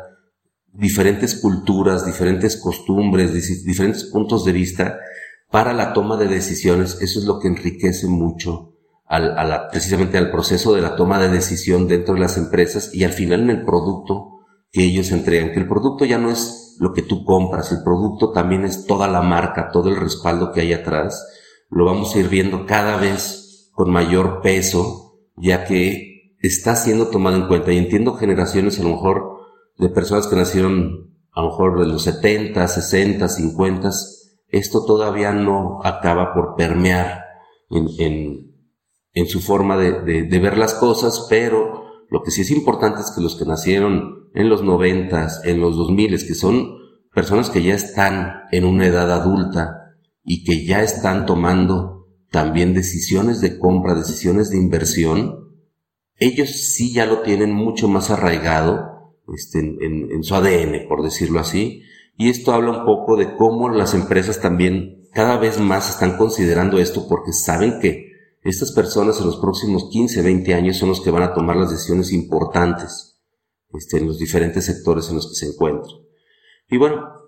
diferentes 0.72 1.34
culturas, 1.34 2.06
diferentes 2.06 2.56
costumbres, 2.56 3.32
diferentes 3.64 4.04
puntos 4.04 4.44
de 4.44 4.52
vista 4.52 4.98
para 5.50 5.72
la 5.72 5.92
toma 5.92 6.16
de 6.16 6.28
decisiones, 6.28 7.00
eso 7.00 7.18
es 7.18 7.24
lo 7.24 7.40
que 7.40 7.48
enriquece 7.48 8.06
mucho 8.06 8.74
al, 9.06 9.36
a 9.36 9.44
la, 9.44 9.68
precisamente 9.68 10.16
al 10.18 10.30
proceso 10.30 10.74
de 10.74 10.82
la 10.82 10.94
toma 10.94 11.18
de 11.18 11.28
decisión 11.28 11.88
dentro 11.88 12.14
de 12.14 12.20
las 12.20 12.36
empresas 12.36 12.94
y 12.94 13.02
al 13.02 13.12
final 13.12 13.40
en 13.40 13.50
el 13.50 13.64
producto 13.64 14.46
que 14.70 14.84
ellos 14.84 15.10
entregan, 15.10 15.52
que 15.52 15.58
el 15.58 15.68
producto 15.68 16.04
ya 16.04 16.18
no 16.18 16.30
es 16.30 16.76
lo 16.78 16.92
que 16.92 17.02
tú 17.02 17.24
compras, 17.24 17.72
el 17.72 17.82
producto 17.82 18.30
también 18.30 18.64
es 18.64 18.86
toda 18.86 19.08
la 19.08 19.22
marca, 19.22 19.70
todo 19.72 19.88
el 19.88 19.96
respaldo 19.96 20.52
que 20.52 20.60
hay 20.60 20.72
atrás, 20.72 21.26
lo 21.68 21.86
vamos 21.86 22.14
a 22.14 22.20
ir 22.20 22.28
viendo 22.28 22.66
cada 22.66 22.96
vez 22.96 23.70
con 23.72 23.90
mayor 23.90 24.40
peso 24.42 25.09
ya 25.40 25.64
que 25.64 26.36
está 26.40 26.76
siendo 26.76 27.08
tomado 27.08 27.36
en 27.36 27.48
cuenta. 27.48 27.72
Y 27.72 27.78
entiendo 27.78 28.14
generaciones 28.14 28.78
a 28.78 28.82
lo 28.82 28.90
mejor 28.90 29.40
de 29.78 29.88
personas 29.88 30.26
que 30.26 30.36
nacieron 30.36 31.10
a 31.32 31.42
lo 31.42 31.50
mejor 31.50 31.78
de 31.78 31.86
los 31.86 32.02
70, 32.02 32.66
60, 32.66 33.28
50, 33.28 33.90
esto 34.48 34.84
todavía 34.84 35.32
no 35.32 35.80
acaba 35.84 36.34
por 36.34 36.56
permear 36.56 37.24
en, 37.70 38.50
en, 39.14 39.26
su 39.28 39.40
forma 39.40 39.76
de, 39.76 40.00
de, 40.02 40.22
de, 40.24 40.38
ver 40.40 40.58
las 40.58 40.74
cosas, 40.74 41.26
pero 41.30 41.84
lo 42.10 42.22
que 42.22 42.32
sí 42.32 42.40
es 42.40 42.50
importante 42.50 43.00
es 43.00 43.12
que 43.14 43.22
los 43.22 43.36
que 43.36 43.44
nacieron 43.44 44.28
en 44.34 44.48
los 44.48 44.64
90, 44.64 45.28
en 45.44 45.60
los 45.60 45.76
2000, 45.76 46.26
que 46.26 46.34
son 46.34 46.78
personas 47.14 47.50
que 47.50 47.62
ya 47.62 47.74
están 47.74 48.42
en 48.50 48.64
una 48.64 48.86
edad 48.86 49.12
adulta 49.12 49.94
y 50.24 50.44
que 50.44 50.64
ya 50.64 50.82
están 50.82 51.26
tomando 51.26 51.99
también 52.30 52.74
decisiones 52.74 53.40
de 53.40 53.58
compra, 53.58 53.94
decisiones 53.94 54.50
de 54.50 54.58
inversión, 54.58 55.50
ellos 56.16 56.50
sí 56.50 56.92
ya 56.92 57.06
lo 57.06 57.22
tienen 57.22 57.52
mucho 57.52 57.88
más 57.88 58.10
arraigado 58.10 59.14
este, 59.34 59.58
en, 59.58 60.10
en, 60.10 60.22
su 60.22 60.34
ADN, 60.34 60.88
por 60.88 61.02
decirlo 61.02 61.40
así, 61.40 61.82
y 62.16 62.28
esto 62.28 62.52
habla 62.52 62.70
un 62.70 62.84
poco 62.84 63.16
de 63.16 63.34
cómo 63.36 63.68
las 63.68 63.94
empresas 63.94 64.40
también 64.40 65.08
cada 65.12 65.38
vez 65.38 65.58
más 65.58 65.90
están 65.90 66.16
considerando 66.16 66.78
esto 66.78 67.08
porque 67.08 67.32
saben 67.32 67.80
que 67.80 68.10
estas 68.42 68.72
personas 68.72 69.18
en 69.20 69.26
los 69.26 69.38
próximos 69.38 69.88
15, 69.90 70.22
20 70.22 70.54
años 70.54 70.76
son 70.76 70.90
los 70.90 71.00
que 71.00 71.10
van 71.10 71.22
a 71.22 71.34
tomar 71.34 71.56
las 71.56 71.70
decisiones 71.70 72.12
importantes 72.12 73.20
este, 73.72 73.98
en 73.98 74.06
los 74.06 74.18
diferentes 74.18 74.64
sectores 74.64 75.08
en 75.08 75.16
los 75.16 75.28
que 75.28 75.34
se 75.34 75.46
encuentran. 75.46 75.96
Y 76.68 76.76
bueno, 76.76 77.19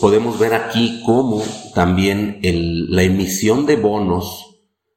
podemos 0.00 0.38
ver 0.38 0.54
aquí 0.54 1.02
cómo 1.04 1.42
también 1.74 2.38
el, 2.42 2.90
la 2.90 3.02
emisión 3.02 3.66
de 3.66 3.76
bonos 3.76 4.46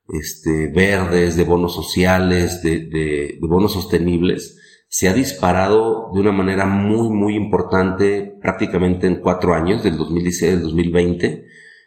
este, 0.09 0.71
verdes, 0.71 1.35
de 1.35 1.43
bonos 1.43 1.73
sociales, 1.73 2.61
de, 2.63 2.79
de, 2.79 3.37
de, 3.39 3.47
bonos 3.47 3.73
sostenibles, 3.73 4.57
se 4.87 5.07
ha 5.07 5.13
disparado 5.13 6.11
de 6.13 6.19
una 6.19 6.31
manera 6.31 6.65
muy, 6.65 7.09
muy 7.09 7.35
importante 7.35 8.35
prácticamente 8.41 9.07
en 9.07 9.21
cuatro 9.21 9.53
años, 9.53 9.83
del 9.83 9.97
2016 9.97 10.53
al 10.53 10.63
2020. 10.63 11.45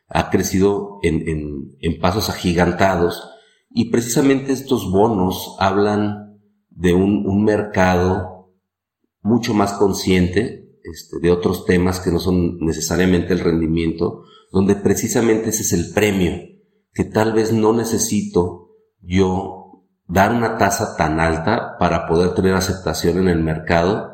Ha 0.08 0.30
crecido 0.30 0.98
en, 1.02 1.28
en, 1.28 1.76
en 1.80 2.00
pasos 2.00 2.30
agigantados 2.30 3.28
y 3.70 3.90
precisamente 3.90 4.52
estos 4.52 4.90
bonos 4.90 5.56
hablan 5.58 6.38
de 6.70 6.92
un, 6.92 7.26
un 7.26 7.44
mercado 7.44 8.52
mucho 9.22 9.54
más 9.54 9.72
consciente, 9.74 10.61
este, 10.84 11.18
de 11.20 11.30
otros 11.30 11.64
temas 11.64 12.00
que 12.00 12.10
no 12.10 12.18
son 12.18 12.58
necesariamente 12.60 13.32
el 13.32 13.40
rendimiento, 13.40 14.24
donde 14.50 14.74
precisamente 14.76 15.50
ese 15.50 15.62
es 15.62 15.72
el 15.72 15.92
premio, 15.92 16.32
que 16.92 17.04
tal 17.04 17.32
vez 17.32 17.52
no 17.52 17.72
necesito 17.72 18.70
yo 19.00 19.84
dar 20.06 20.32
una 20.32 20.58
tasa 20.58 20.96
tan 20.96 21.20
alta 21.20 21.76
para 21.78 22.06
poder 22.06 22.34
tener 22.34 22.54
aceptación 22.54 23.18
en 23.18 23.28
el 23.28 23.42
mercado 23.42 24.10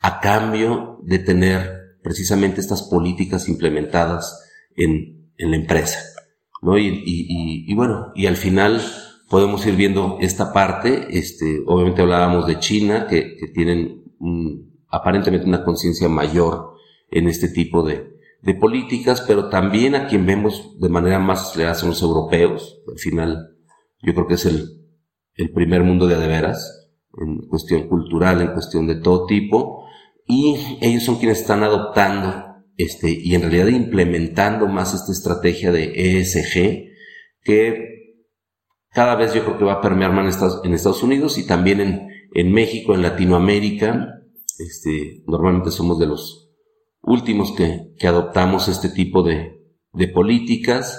a 0.00 0.20
cambio 0.20 0.98
de 1.02 1.18
tener 1.18 1.98
precisamente 2.02 2.60
estas 2.60 2.82
políticas 2.82 3.48
implementadas 3.48 4.42
en, 4.76 5.32
en 5.38 5.50
la 5.50 5.56
empresa. 5.56 6.00
¿no? 6.62 6.78
Y, 6.78 6.86
y, 6.86 7.64
y, 7.66 7.74
bueno, 7.74 8.12
y 8.14 8.26
al 8.26 8.36
final 8.36 8.80
podemos 9.28 9.66
ir 9.66 9.74
viendo 9.76 10.18
esta 10.20 10.52
parte, 10.52 11.18
este, 11.18 11.62
obviamente 11.66 12.02
hablábamos 12.02 12.46
de 12.46 12.58
China, 12.58 13.06
que, 13.08 13.36
que 13.36 13.48
tienen 13.48 14.04
un, 14.18 14.73
aparentemente 14.94 15.46
una 15.46 15.64
conciencia 15.64 16.08
mayor 16.08 16.74
en 17.10 17.28
este 17.28 17.48
tipo 17.48 17.82
de, 17.82 18.12
políticas, 18.60 19.22
pero 19.22 19.48
también 19.48 19.94
a 19.94 20.06
quien 20.06 20.26
vemos 20.26 20.78
de 20.78 20.90
manera 20.90 21.18
más 21.18 21.48
acelerada 21.48 21.74
son 21.74 21.88
los 21.90 22.02
europeos. 22.02 22.82
Al 22.86 22.98
final, 22.98 23.56
yo 24.02 24.12
creo 24.12 24.26
que 24.26 24.34
es 24.34 24.44
el, 24.44 24.82
primer 25.54 25.82
mundo 25.82 26.06
de 26.06 26.14
adeveras, 26.14 26.90
en 27.16 27.48
cuestión 27.48 27.88
cultural, 27.88 28.42
en 28.42 28.52
cuestión 28.52 28.86
de 28.86 28.96
todo 28.96 29.24
tipo, 29.24 29.86
y 30.26 30.56
ellos 30.82 31.04
son 31.04 31.16
quienes 31.16 31.40
están 31.40 31.62
adoptando 31.62 32.44
este, 32.76 33.10
y 33.10 33.34
en 33.34 33.42
realidad 33.42 33.68
implementando 33.68 34.66
más 34.68 34.92
esta 34.92 35.12
estrategia 35.12 35.72
de 35.72 36.18
ESG, 36.20 36.92
que 37.42 37.94
cada 38.90 39.14
vez 39.16 39.32
yo 39.32 39.42
creo 39.44 39.58
que 39.58 39.64
va 39.64 39.74
a 39.74 39.80
permear 39.80 40.12
más 40.12 40.38
en 40.64 40.74
Estados, 40.74 41.02
Unidos 41.02 41.38
y 41.38 41.46
también 41.46 42.10
en 42.34 42.52
México, 42.52 42.94
en 42.94 43.02
Latinoamérica. 43.02 44.20
Este, 44.58 45.22
normalmente 45.26 45.70
somos 45.70 45.98
de 45.98 46.06
los 46.06 46.50
últimos 47.02 47.52
que, 47.52 47.94
que 47.98 48.06
adoptamos 48.06 48.68
este 48.68 48.88
tipo 48.88 49.22
de, 49.22 49.60
de 49.92 50.08
políticas, 50.08 50.98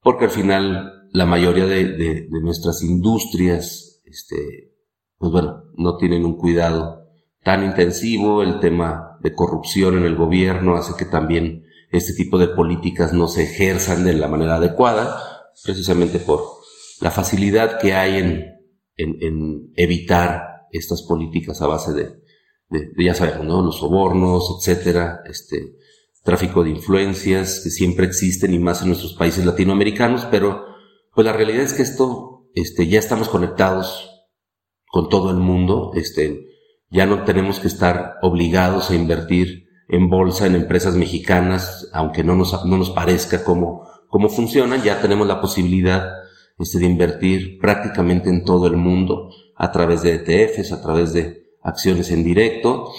porque 0.00 0.24
al 0.26 0.30
final 0.30 1.08
la 1.12 1.26
mayoría 1.26 1.66
de, 1.66 1.84
de, 1.96 2.28
nuestras 2.42 2.82
industrias, 2.82 4.00
este, 4.04 4.74
pues 5.18 5.30
bueno, 5.30 5.64
no 5.76 5.96
tienen 5.96 6.24
un 6.24 6.36
cuidado 6.36 7.06
tan 7.42 7.64
intensivo, 7.64 8.42
el 8.42 8.60
tema 8.60 9.18
de 9.20 9.34
corrupción 9.34 9.98
en 9.98 10.04
el 10.04 10.16
gobierno 10.16 10.74
hace 10.74 10.94
que 10.96 11.04
también 11.04 11.66
este 11.90 12.14
tipo 12.14 12.38
de 12.38 12.48
políticas 12.48 13.12
no 13.12 13.28
se 13.28 13.44
ejerzan 13.44 14.04
de 14.04 14.14
la 14.14 14.28
manera 14.28 14.56
adecuada, 14.56 15.20
precisamente 15.64 16.18
por 16.18 16.40
la 17.00 17.10
facilidad 17.10 17.78
que 17.78 17.94
hay 17.94 18.16
en, 18.16 18.46
en, 18.96 19.72
evitar 19.76 20.66
estas 20.70 21.02
políticas 21.02 21.60
a 21.60 21.66
base 21.66 21.92
de, 21.92 22.21
de, 22.72 23.04
ya 23.04 23.14
sabemos, 23.14 23.46
¿no? 23.46 23.62
Los 23.62 23.78
sobornos, 23.78 24.58
etcétera, 24.58 25.20
este, 25.26 25.76
tráfico 26.24 26.64
de 26.64 26.70
influencias 26.70 27.60
que 27.62 27.70
siempre 27.70 28.06
existen 28.06 28.54
y 28.54 28.58
más 28.58 28.80
en 28.82 28.88
nuestros 28.88 29.14
países 29.14 29.44
latinoamericanos, 29.44 30.26
pero 30.30 30.64
pues 31.14 31.26
la 31.26 31.32
realidad 31.32 31.62
es 31.62 31.74
que 31.74 31.82
esto, 31.82 32.48
este, 32.54 32.86
ya 32.86 32.98
estamos 32.98 33.28
conectados 33.28 34.08
con 34.86 35.08
todo 35.08 35.30
el 35.30 35.36
mundo, 35.36 35.92
este, 35.94 36.46
ya 36.90 37.06
no 37.06 37.24
tenemos 37.24 37.60
que 37.60 37.68
estar 37.68 38.14
obligados 38.22 38.90
a 38.90 38.94
invertir 38.94 39.66
en 39.88 40.08
bolsa 40.08 40.46
en 40.46 40.54
empresas 40.54 40.94
mexicanas, 40.94 41.90
aunque 41.92 42.24
no 42.24 42.34
nos, 42.34 42.64
no 42.64 42.78
nos 42.78 42.90
parezca 42.90 43.44
cómo, 43.44 43.86
cómo 44.08 44.28
funcionan, 44.28 44.82
ya 44.82 45.02
tenemos 45.02 45.26
la 45.26 45.40
posibilidad 45.40 46.08
este, 46.58 46.78
de 46.78 46.86
invertir 46.86 47.58
prácticamente 47.58 48.30
en 48.30 48.44
todo 48.44 48.66
el 48.66 48.76
mundo 48.76 49.28
a 49.56 49.70
través 49.70 50.02
de 50.02 50.14
ETFs, 50.14 50.72
a 50.72 50.80
través 50.80 51.12
de 51.12 51.41
acciones 51.62 52.10
en 52.10 52.24
directo. 52.24 52.92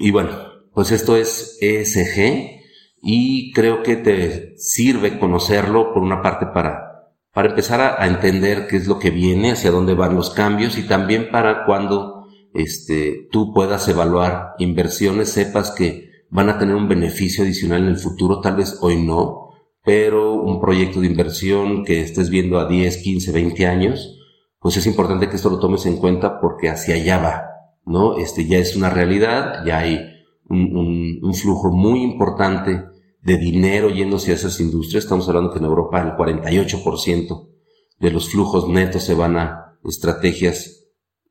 Y 0.00 0.10
bueno, 0.10 0.30
pues 0.72 0.90
esto 0.90 1.16
es 1.16 1.58
ESG 1.60 2.56
y 3.02 3.52
creo 3.52 3.82
que 3.82 3.96
te 3.96 4.58
sirve 4.58 5.18
conocerlo 5.18 5.92
por 5.92 6.02
una 6.02 6.22
parte 6.22 6.46
para, 6.46 7.12
para 7.32 7.50
empezar 7.50 7.80
a, 7.80 8.06
entender 8.06 8.66
qué 8.66 8.76
es 8.76 8.86
lo 8.86 8.98
que 8.98 9.10
viene, 9.10 9.52
hacia 9.52 9.70
dónde 9.70 9.94
van 9.94 10.16
los 10.16 10.30
cambios 10.30 10.76
y 10.76 10.82
también 10.82 11.30
para 11.30 11.64
cuando 11.64 12.26
este, 12.52 13.28
tú 13.30 13.52
puedas 13.54 13.86
evaluar 13.88 14.54
inversiones, 14.58 15.30
sepas 15.30 15.70
que 15.70 16.10
van 16.30 16.48
a 16.48 16.58
tener 16.58 16.74
un 16.74 16.88
beneficio 16.88 17.44
adicional 17.44 17.82
en 17.82 17.88
el 17.90 17.98
futuro, 17.98 18.40
tal 18.40 18.56
vez 18.56 18.78
hoy 18.80 18.96
no, 18.96 19.50
pero 19.84 20.34
un 20.34 20.60
proyecto 20.60 21.00
de 21.00 21.06
inversión 21.06 21.84
que 21.84 22.00
estés 22.00 22.28
viendo 22.28 22.58
a 22.58 22.66
10, 22.66 22.96
15, 22.96 23.32
20 23.32 23.66
años, 23.66 24.18
pues 24.60 24.76
es 24.76 24.86
importante 24.86 25.28
que 25.28 25.36
esto 25.36 25.50
lo 25.50 25.58
tomes 25.58 25.86
en 25.86 25.96
cuenta 25.96 26.40
porque 26.40 26.68
hacia 26.68 26.94
allá 26.94 27.18
va, 27.18 27.42
¿no? 27.84 28.16
Este 28.16 28.46
ya 28.46 28.58
es 28.58 28.76
una 28.76 28.90
realidad, 28.90 29.64
ya 29.64 29.78
hay 29.78 30.00
un, 30.48 31.20
un, 31.22 31.34
flujo 31.34 31.70
muy 31.70 32.02
importante 32.02 32.84
de 33.20 33.36
dinero 33.36 33.90
yéndose 33.90 34.32
a 34.32 34.34
esas 34.34 34.60
industrias. 34.60 35.04
Estamos 35.04 35.28
hablando 35.28 35.50
que 35.50 35.58
en 35.58 35.64
Europa 35.64 36.00
el 36.00 36.12
48% 36.12 37.48
de 37.98 38.10
los 38.10 38.28
flujos 38.30 38.68
netos 38.68 39.02
se 39.04 39.14
van 39.14 39.36
a 39.36 39.78
estrategias 39.84 40.84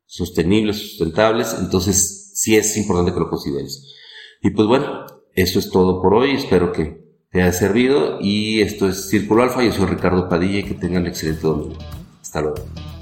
sostenibles, 0.05 0.77
sustentables, 0.77 1.55
entonces 1.59 2.31
sí 2.35 2.55
es 2.55 2.77
importante 2.77 3.13
que 3.13 3.19
lo 3.19 3.29
consideres. 3.29 3.93
Y 4.41 4.51
pues 4.51 4.67
bueno, 4.67 5.05
eso 5.33 5.59
es 5.59 5.69
todo 5.69 6.01
por 6.01 6.13
hoy, 6.13 6.31
espero 6.31 6.71
que 6.71 7.03
te 7.31 7.41
haya 7.41 7.51
servido 7.51 8.19
y 8.21 8.61
esto 8.61 8.87
es 8.87 9.09
Círculo 9.09 9.43
Alfa, 9.43 9.63
yo 9.63 9.71
soy 9.71 9.87
Ricardo 9.87 10.29
Padilla 10.29 10.59
y 10.59 10.63
que 10.63 10.75
tengan 10.75 11.07
excelente 11.07 11.41
domingo. 11.41 11.77
Hasta 12.21 12.41
luego. 12.41 12.94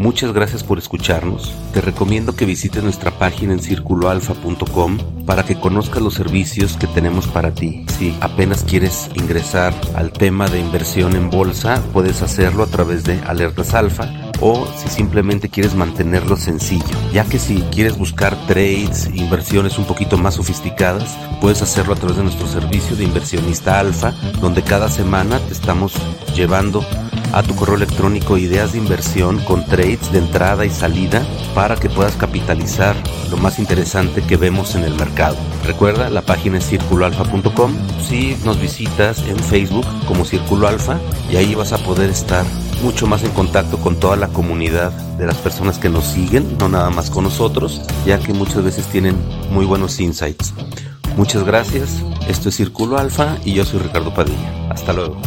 Muchas 0.00 0.32
gracias 0.32 0.64
por 0.64 0.78
escucharnos. 0.78 1.54
Te 1.74 1.82
recomiendo 1.82 2.34
que 2.34 2.46
visites 2.46 2.82
nuestra 2.82 3.10
página 3.10 3.52
en 3.52 3.60
circuloalfa.com 3.60 4.96
para 5.26 5.44
que 5.44 5.60
conozcas 5.60 6.00
los 6.00 6.14
servicios 6.14 6.78
que 6.78 6.86
tenemos 6.86 7.26
para 7.28 7.52
ti. 7.52 7.84
Si 7.98 8.16
apenas 8.22 8.64
quieres 8.64 9.10
ingresar 9.12 9.74
al 9.94 10.10
tema 10.10 10.48
de 10.48 10.58
inversión 10.58 11.16
en 11.16 11.28
bolsa, 11.28 11.82
puedes 11.92 12.22
hacerlo 12.22 12.62
a 12.62 12.68
través 12.68 13.04
de 13.04 13.20
Alertas 13.26 13.74
Alfa 13.74 14.10
o 14.40 14.66
si 14.74 14.88
simplemente 14.88 15.50
quieres 15.50 15.74
mantenerlo 15.74 16.38
sencillo, 16.38 16.96
ya 17.12 17.26
que 17.26 17.38
si 17.38 17.60
quieres 17.70 17.98
buscar 17.98 18.34
trades, 18.46 19.10
inversiones 19.12 19.76
un 19.76 19.84
poquito 19.84 20.16
más 20.16 20.36
sofisticadas, 20.36 21.14
puedes 21.42 21.60
hacerlo 21.60 21.92
a 21.92 21.96
través 21.96 22.16
de 22.16 22.22
nuestro 22.22 22.46
servicio 22.48 22.96
de 22.96 23.04
inversionista 23.04 23.78
alfa, 23.78 24.12
donde 24.40 24.62
cada 24.62 24.88
semana 24.88 25.38
te 25.40 25.52
estamos 25.52 25.92
llevando 26.34 26.82
a 27.32 27.42
tu 27.42 27.54
correo 27.54 27.76
electrónico 27.76 28.38
ideas 28.38 28.72
de 28.72 28.78
inversión 28.78 29.38
con 29.44 29.64
trades 29.66 30.12
de 30.12 30.18
entrada 30.18 30.64
y 30.64 30.70
salida 30.70 31.26
para 31.54 31.76
que 31.76 31.88
puedas 31.88 32.16
capitalizar 32.16 32.96
lo 33.30 33.36
más 33.36 33.58
interesante 33.58 34.22
que 34.22 34.36
vemos 34.36 34.74
en 34.74 34.84
el 34.84 34.94
mercado. 34.94 35.36
Recuerda, 35.64 36.10
la 36.10 36.22
página 36.22 36.58
es 36.58 36.68
circuloalfa.com. 36.68 37.72
Si 38.06 38.36
nos 38.44 38.60
visitas 38.60 39.22
en 39.28 39.38
Facebook 39.38 39.86
como 40.06 40.24
Círculo 40.24 40.68
Alfa 40.68 40.98
y 41.30 41.36
ahí 41.36 41.54
vas 41.54 41.72
a 41.72 41.78
poder 41.78 42.10
estar 42.10 42.44
mucho 42.82 43.06
más 43.06 43.22
en 43.22 43.30
contacto 43.32 43.78
con 43.78 44.00
toda 44.00 44.16
la 44.16 44.28
comunidad 44.28 44.90
de 45.18 45.26
las 45.26 45.36
personas 45.36 45.78
que 45.78 45.88
nos 45.88 46.04
siguen, 46.04 46.56
no 46.58 46.68
nada 46.68 46.90
más 46.90 47.10
con 47.10 47.24
nosotros, 47.24 47.82
ya 48.06 48.18
que 48.18 48.32
muchas 48.32 48.64
veces 48.64 48.86
tienen 48.86 49.16
muy 49.50 49.66
buenos 49.66 50.00
insights. 50.00 50.54
Muchas 51.16 51.44
gracias, 51.44 52.02
esto 52.28 52.48
es 52.48 52.56
Círculo 52.56 52.98
Alfa 52.98 53.36
y 53.44 53.52
yo 53.52 53.64
soy 53.64 53.80
Ricardo 53.80 54.14
Padilla. 54.14 54.70
Hasta 54.70 54.92
luego. 54.92 55.20